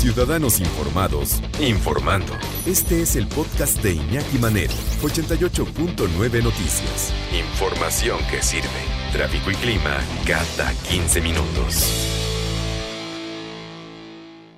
[0.00, 2.32] Ciudadanos Informados, informando.
[2.64, 7.12] Este es el podcast de Iñaki Manero, 88.9 Noticias.
[7.38, 8.66] Información que sirve.
[9.12, 11.84] Tráfico y clima cada 15 minutos.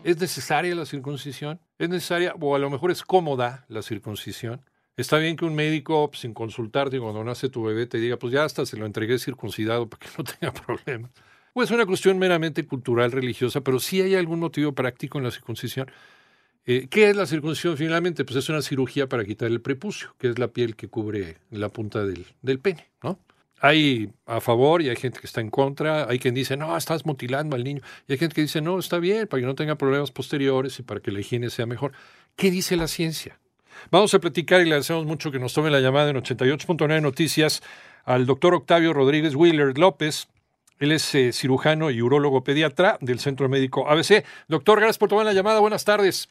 [0.04, 1.58] ¿Es necesaria la circuncisión?
[1.76, 4.64] ¿Es necesaria o a lo mejor es cómoda la circuncisión?
[4.96, 8.44] Está bien que un médico, sin consultarte cuando nace tu bebé, te diga, pues ya
[8.44, 11.10] hasta se lo entregué circuncidado para que no tenga problemas.
[11.54, 15.30] O es una cuestión meramente cultural, religiosa, pero sí hay algún motivo práctico en la
[15.30, 15.90] circuncisión.
[16.64, 18.24] Eh, ¿Qué es la circuncisión finalmente?
[18.24, 21.68] Pues es una cirugía para quitar el prepucio, que es la piel que cubre la
[21.68, 23.18] punta del, del pene, ¿no?
[23.60, 26.08] Hay a favor y hay gente que está en contra.
[26.08, 27.80] Hay quien dice, no, estás mutilando al niño.
[28.08, 30.82] Y hay gente que dice, no, está bien, para que no tenga problemas posteriores y
[30.82, 31.92] para que la higiene sea mejor.
[32.34, 33.38] ¿Qué dice la ciencia?
[33.90, 37.62] Vamos a platicar y le agradecemos mucho que nos tome la llamada en 88.9 Noticias
[38.04, 40.28] al doctor Octavio Rodríguez Wheeler López.
[40.82, 44.24] Él es eh, cirujano y urólogo pediatra del Centro Médico ABC.
[44.48, 45.60] Doctor, gracias por tomar la llamada.
[45.60, 46.28] Buenas tardes.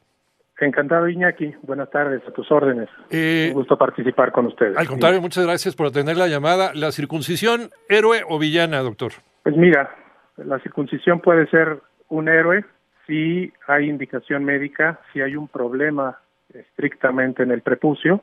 [0.59, 1.55] Encantado, Iñaki.
[1.61, 2.89] Buenas tardes, a tus órdenes.
[3.09, 4.75] Eh, Un gusto participar con ustedes.
[4.75, 6.71] Al contrario, muchas gracias por atender la llamada.
[6.75, 9.13] ¿La circuncisión, héroe o villana, doctor?
[9.43, 9.95] Pues mira,
[10.35, 12.65] la circuncisión puede ser un héroe
[13.07, 16.19] si hay indicación médica, si hay un problema
[16.53, 18.21] estrictamente en el prepucio,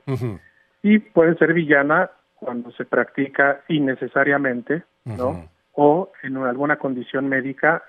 [0.82, 5.48] y puede ser villana cuando se practica innecesariamente, ¿no?
[5.80, 7.84] O en alguna condición médica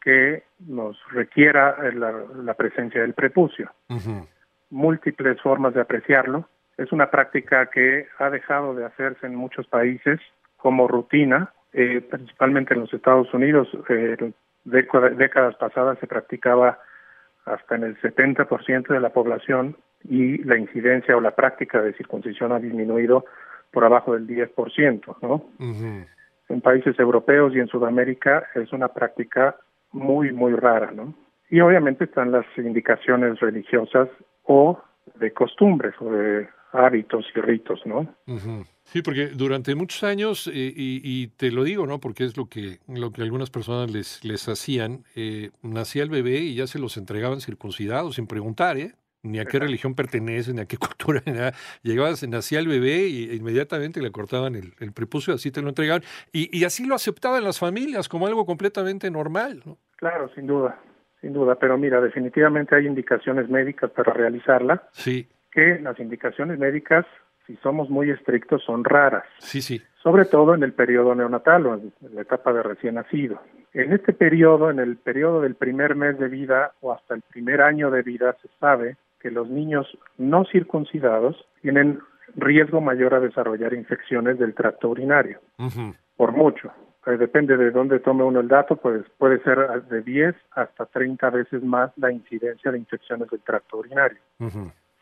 [0.00, 2.10] que nos requiera eh, la,
[2.42, 3.70] la presencia del prepucio.
[4.70, 6.48] Múltiples formas de apreciarlo.
[6.78, 10.20] Es una práctica que ha dejado de hacerse en muchos países
[10.56, 13.68] como rutina, eh, principalmente en los Estados Unidos.
[13.90, 14.32] Eh,
[14.64, 16.78] década- décadas pasadas se practicaba
[17.44, 22.52] hasta en el 70% de la población y la incidencia o la práctica de circuncisión
[22.52, 23.26] ha disminuido
[23.70, 25.44] por abajo del 10%, ¿no?
[26.54, 29.56] En países europeos y en Sudamérica es una práctica
[29.92, 31.14] muy, muy rara, ¿no?
[31.50, 34.08] Y obviamente están las indicaciones religiosas
[34.44, 34.80] o
[35.16, 38.00] de costumbres o de hábitos y ritos, ¿no?
[38.26, 38.64] Ujú.
[38.82, 42.00] Sí, porque durante muchos años, eh, y, y te lo digo, ¿no?
[42.00, 46.38] Porque es lo que, lo que algunas personas les, les hacían, eh, nacía el bebé
[46.38, 48.92] y ya se los entregaban circuncidados sin preguntar, ¿eh?
[49.24, 49.66] Ni a qué Exacto.
[49.66, 51.52] religión pertenece, ni a qué cultura, ni nada.
[51.82, 55.70] Llegabas, nacía el bebé y e inmediatamente le cortaban el, el prepucio, así te lo
[55.70, 56.02] entregaban.
[56.32, 59.78] Y, y así lo aceptaban las familias como algo completamente normal, ¿no?
[59.96, 60.78] Claro, sin duda,
[61.20, 67.06] sin duda, pero mira, definitivamente hay indicaciones médicas para realizarla, Sí, que las indicaciones médicas,
[67.46, 69.24] si somos muy estrictos, son raras.
[69.38, 69.80] sí, sí.
[70.02, 73.40] sobre todo en el periodo neonatal o en la etapa de recién nacido.
[73.72, 77.62] En este periodo, en el periodo del primer mes de vida o hasta el primer
[77.62, 79.86] año de vida, se sabe que los niños
[80.18, 81.98] no circuncidados tienen
[82.36, 85.40] riesgo mayor a desarrollar infecciones del tracto urinario,
[86.18, 86.70] por mucho.
[87.06, 91.30] Eh, depende de dónde tome uno el dato, pues puede ser de 10 hasta 30
[91.30, 94.18] veces más la incidencia de infecciones del tracto urinario.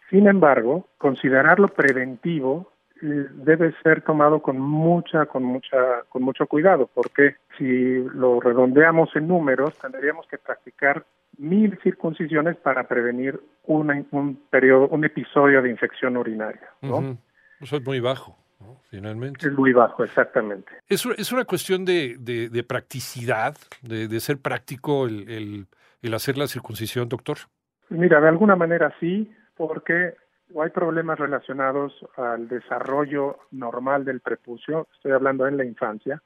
[0.09, 2.71] Sin embargo, considerarlo preventivo
[3.07, 9.27] debe ser tomado con mucha, con mucha, con mucho cuidado, porque si lo redondeamos en
[9.29, 11.05] números, tendríamos que practicar
[11.39, 17.19] mil circuncisiones para prevenir una, un periodo, un episodio de infección urinaria, ¿no?
[17.61, 18.81] Eso es muy bajo, ¿no?
[18.91, 19.49] finalmente.
[19.49, 20.73] Es muy bajo, exactamente.
[20.89, 25.67] Es, es una cuestión de, de- de practicidad, de, de ser práctico el, el-
[26.03, 27.39] el hacer la circuncisión, doctor.
[27.89, 30.15] Mira, de alguna manera sí, porque
[30.61, 34.89] hay problemas relacionados al desarrollo normal del prepucio.
[34.95, 36.21] Estoy hablando en la infancia.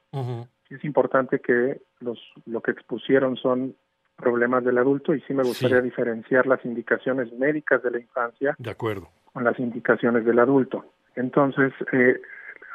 [0.69, 3.73] es importante que los lo que expusieron son
[4.17, 5.83] problemas del adulto y sí me gustaría Sí.
[5.83, 9.07] diferenciar las indicaciones médicas de la infancia De acuerdo.
[9.31, 10.83] con las indicaciones del adulto.
[11.15, 12.19] Entonces, eh,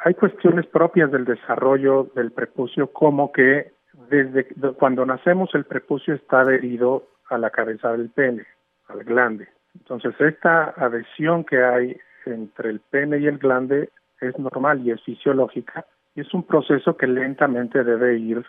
[0.05, 3.73] hay cuestiones propias del desarrollo del prepucio como que
[4.09, 8.45] desde de- cuando nacemos el prepucio está adherido a la cabeza del pene,
[8.87, 9.47] al glande.
[9.75, 13.89] Entonces, esta adhesión que hay entre el pene y el glande
[14.21, 15.85] es normal y es fisiológica
[16.15, 18.45] y es un proceso que lentamente debe ir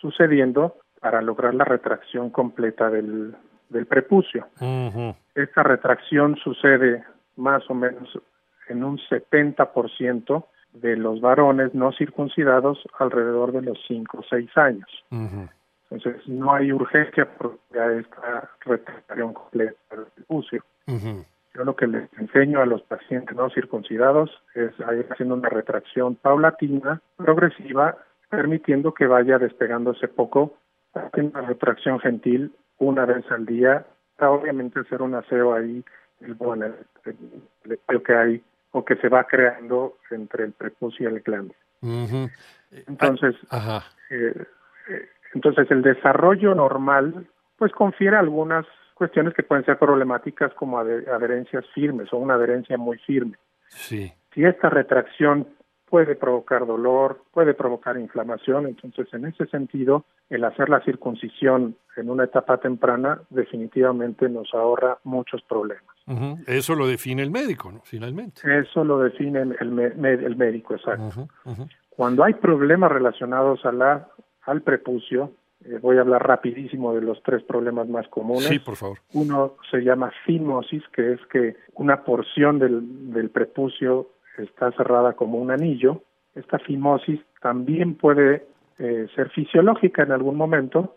[0.00, 3.34] sucediendo para lograr la retracción completa del,
[3.68, 4.46] del prepucio.
[5.34, 7.04] Esta retracción sucede
[7.36, 8.18] más o menos
[8.68, 15.04] en un 70% de los varones no circuncidados alrededor de los 5 o 6 años.
[15.90, 19.78] Entonces, no hay urgencia porque a esta retracción completa
[20.28, 20.62] prepucio.
[21.54, 25.48] Yo lo que les enseño a los pacientes no circuncidados es a ir haciendo una
[25.48, 27.96] retracción paulatina, progresiva,
[28.28, 30.54] permitiendo que vaya despegándose poco,
[30.94, 33.86] haciendo una retracción gentil una vez al día,
[34.16, 35.84] para obviamente hacer un aseo ahí,
[36.20, 36.66] el, bueno,
[37.04, 38.42] el, el que hay
[38.72, 41.54] o que se va creando entre el prepucio y el glande.
[42.86, 43.84] Entonces, Ajá.
[44.10, 44.44] eh,
[44.90, 47.26] eh, entonces el desarrollo normal
[47.56, 48.66] pues confiere algunas
[48.98, 53.36] cuestiones que pueden ser problemáticas como adherencias firmes o una adherencia muy firme.
[53.68, 54.12] Sí.
[54.34, 55.46] Si esta retracción
[55.88, 62.10] puede provocar dolor, puede provocar inflamación, entonces en ese sentido el hacer la circuncisión en
[62.10, 65.94] una etapa temprana definitivamente nos ahorra muchos problemas.
[66.46, 67.80] Eso lo define el médico, ¿no?
[67.84, 68.40] Finalmente.
[68.60, 71.28] Eso lo define el, el médico, exacto.
[71.88, 74.08] Cuando hay problemas relacionados a la,
[74.42, 75.32] al prepucio,
[75.64, 78.44] eh, voy a hablar rapidísimo de los tres problemas más comunes.
[78.44, 78.98] Sí, por favor.
[79.12, 84.08] Uno se llama fimosis, que es que una porción del, del prepucio
[84.38, 86.02] está cerrada como un anillo.
[86.34, 88.46] Esta fimosis también puede
[88.78, 90.96] eh, ser fisiológica en algún momento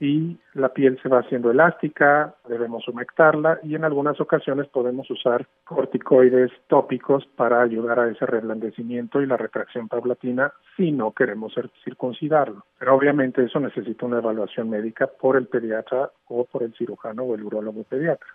[0.00, 5.46] y la piel se va haciendo elástica, debemos humectarla y en algunas ocasiones podemos usar
[5.64, 11.54] corticoides tópicos para ayudar a ese reblandecimiento y la retracción paulatina si no queremos
[11.84, 12.64] circuncidarlo.
[12.78, 17.34] Pero obviamente eso necesita una evaluación médica por el pediatra o por el cirujano o
[17.34, 18.28] el urólogo pediatra.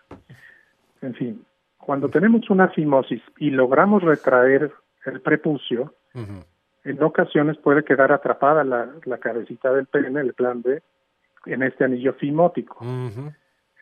[1.01, 1.45] En fin,
[1.77, 4.71] cuando tenemos una fimosis y logramos retraer
[5.05, 5.93] el prepucio,
[6.83, 10.81] en ocasiones puede quedar atrapada la, la cabecita del pene, el plan B,
[11.45, 12.85] en este anillo fimótico.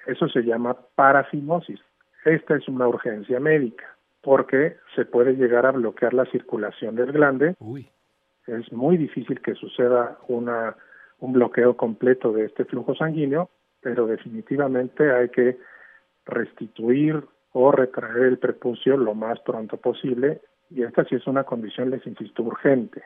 [0.07, 1.79] Eso se llama parafimosis.
[2.25, 3.85] Esta es una urgencia médica
[4.21, 7.55] porque se puede llegar a bloquear la circulación del glande.
[8.47, 10.75] Es muy difícil que suceda una,
[11.19, 13.49] un bloqueo completo de este flujo sanguíneo,
[13.81, 15.57] pero definitivamente hay que
[16.25, 17.23] restituir
[17.53, 22.05] o retraer el prepucio lo más pronto posible y esta sí es una condición, les
[22.05, 23.01] insisto, urgente.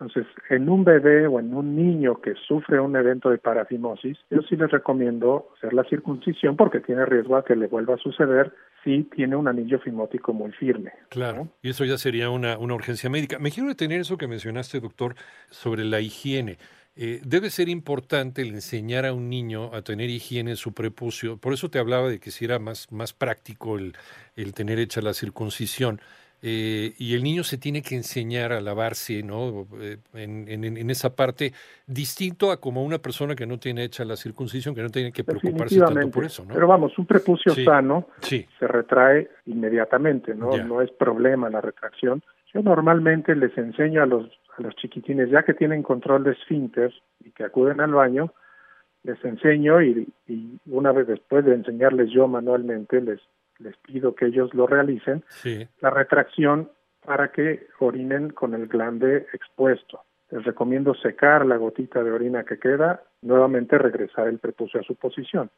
[0.00, 4.42] Entonces, en un bebé o en un niño que sufre un evento de parafimosis, yo
[4.42, 8.52] sí les recomiendo hacer la circuncisión porque tiene riesgo a que le vuelva a suceder
[8.84, 10.92] si tiene un anillo fimótico muy firme.
[11.08, 13.40] Claro, y eso ya sería una, una urgencia médica.
[13.40, 15.16] Me quiero detener eso que mencionaste, doctor,
[15.50, 16.58] sobre la higiene.
[16.94, 21.38] Eh, debe ser importante el enseñar a un niño a tener higiene en su prepucio.
[21.38, 23.94] Por eso te hablaba de que si era más, más práctico el,
[24.36, 26.00] el tener hecha la circuncisión.
[26.40, 29.66] Eh, y el niño se tiene que enseñar a lavarse, ¿no?
[29.80, 31.52] Eh, en, en, esa parte,
[31.86, 35.24] distinto a como una persona que no tiene hecha la circuncisión, que no tiene que
[35.24, 36.54] preocuparse tanto por eso, ¿no?
[36.54, 40.56] Pero vamos, un prepucio sano se retrae inmediatamente, ¿no?
[40.58, 42.22] No es problema la retracción.
[42.54, 44.26] Yo normalmente les enseño a los,
[44.56, 46.94] a los chiquitines, ya que tienen control de esfínter
[47.24, 48.32] y que acuden al baño,
[49.02, 53.20] les enseño y, y una vez después de enseñarles yo manualmente, les
[53.58, 55.24] les pido que ellos lo realicen,
[55.80, 56.70] la retracción
[57.04, 60.00] para que orinen con el glande expuesto.
[60.30, 64.94] Les recomiendo secar la gotita de orina que queda, nuevamente regresar el prepucio a su
[64.94, 65.50] posición.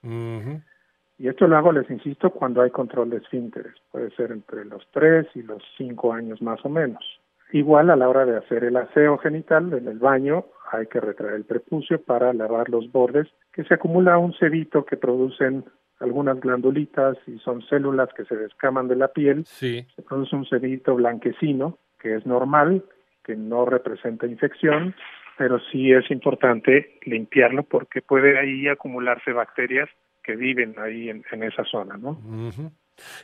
[1.19, 3.75] Y esto lo hago, les insisto, cuando hay control de esfínteres.
[3.91, 7.05] Puede ser entre los 3 y los 5 años más o menos.
[7.53, 11.35] Igual a la hora de hacer el aseo genital en el baño, hay que retraer
[11.35, 15.65] el prepucio para lavar los bordes, que se acumula un cebito que producen
[16.01, 19.45] algunas glandulitas y son células que se descaman de la piel.
[19.47, 22.85] Se produce un sedito blanquecino, que es normal,
[23.25, 24.95] que no representa infección,
[25.37, 29.89] pero sí es importante limpiarlo porque puede ahí acumularse bacterias
[30.23, 32.19] que viven ahí en, esa zona, ¿no?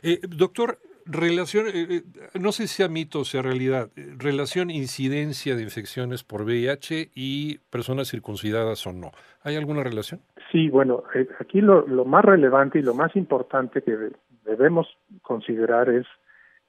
[0.01, 2.03] Eh, doctor, relación, eh, eh,
[2.39, 7.59] no sé si sea mito o sea realidad, relación incidencia de infecciones por VIH y
[7.69, 9.11] personas circuncidadas o no.
[9.41, 10.21] ¿Hay alguna relación?
[10.51, 11.03] Sí, bueno,
[11.39, 14.11] aquí lo, lo, más relevante y lo más importante que
[14.45, 14.87] debemos
[15.21, 16.05] considerar es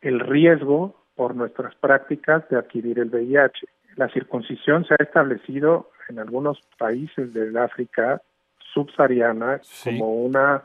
[0.00, 3.66] el riesgo por nuestras prácticas de adquirir el VIH.
[3.97, 8.23] La circuncisión se ha establecido en algunos países del África
[8.73, 10.62] subsahariana como una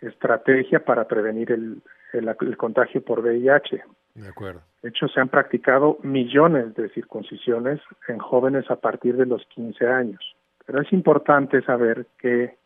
[0.00, 3.82] estrategia para prevenir el, el, contagio por VIH.
[4.14, 4.60] De acuerdo.
[4.82, 9.86] De hecho, se han practicado millones de circuncisiones en jóvenes a partir de los 15
[9.86, 10.36] años.
[10.66, 12.56] Pero es importante saber que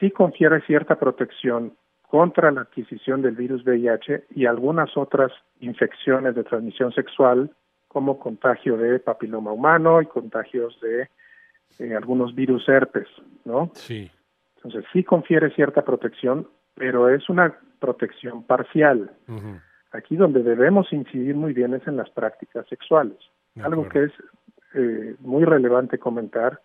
[0.00, 6.44] sí confiere cierta protección contra la adquisición del virus VIH y algunas otras infecciones de
[6.44, 7.50] transmisión sexual,
[7.88, 11.08] como contagio de papiloma humano y contagios de
[11.78, 13.08] eh, algunos virus herpes,
[13.44, 13.70] ¿no?
[13.74, 14.10] Sí.
[14.56, 19.10] Entonces sí confiere cierta protección, pero es una protección parcial.
[19.92, 23.18] Aquí donde debemos incidir muy bien es en las prácticas sexuales.
[23.62, 24.12] Algo que es
[24.74, 26.60] eh, muy relevante comentar,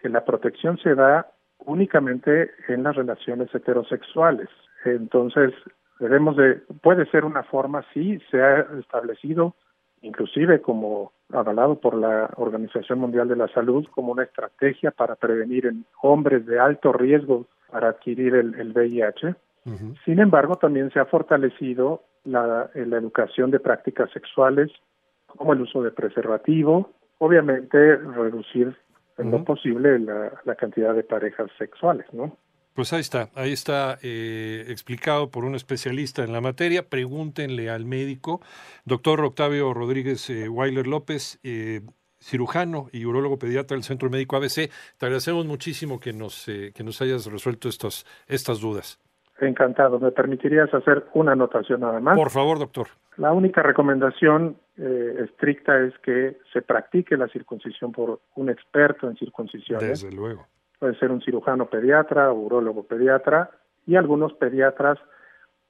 [0.00, 1.30] que la protección se da
[1.66, 4.48] únicamente en las relaciones heterosexuales.
[4.84, 5.52] Entonces,
[5.98, 9.54] debemos de, puede ser una forma, sí, se ha establecido,
[10.02, 15.66] inclusive como avalado por la Organización Mundial de la Salud, como una estrategia para prevenir
[15.66, 19.34] en hombres de alto riesgo para adquirir el, el VIH.
[20.04, 24.72] Sin embargo, también se ha fortalecido la, la educación de prácticas sexuales,
[25.26, 28.74] como el uso de preservativo, obviamente reducir
[29.20, 32.36] en lo posible la, la, cantidad de parejas sexuales, ¿no?
[32.74, 36.88] Pues ahí está, ahí está eh, explicado por un especialista en la materia.
[36.88, 38.40] Pregúntenle al médico,
[38.84, 41.80] doctor Octavio Rodríguez eh, Weiler López, eh,
[42.20, 44.70] cirujano y urólogo pediatra del Centro Médico ABC.
[44.98, 48.98] Te agradecemos muchísimo que nos, eh, que nos hayas resuelto estos, estas dudas.
[49.40, 49.98] Encantado.
[49.98, 52.16] ¿Me permitirías hacer una anotación nada más?
[52.16, 52.88] Por favor, doctor.
[53.20, 59.16] La única recomendación eh, estricta es que se practique la circuncisión por un experto en
[59.16, 59.78] circuncisión.
[59.78, 60.46] Desde luego.
[60.78, 63.50] Puede ser un cirujano pediatra, urólogo pediatra
[63.86, 64.98] y algunos pediatras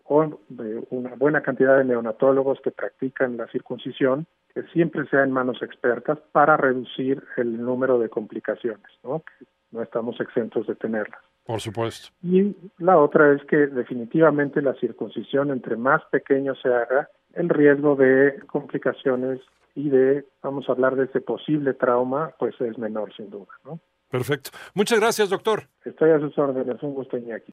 [0.04, 5.32] o eh, una buena cantidad de neonatólogos que practican la circuncisión, que siempre sea en
[5.32, 9.24] manos expertas para reducir el número de complicaciones, ¿no?
[9.72, 11.20] no estamos exentos de tenerlas.
[11.44, 12.10] Por supuesto.
[12.22, 17.96] Y la otra es que definitivamente la circuncisión, entre más pequeño se haga, el riesgo
[17.96, 19.40] de complicaciones
[19.74, 23.80] y de, vamos a hablar de ese posible trauma, pues es menor sin duda, ¿no?
[24.10, 24.50] Perfecto.
[24.74, 25.68] Muchas gracias, doctor.
[25.84, 26.82] Estoy a sus órdenes.
[26.82, 27.46] Un gusto, Iñaki.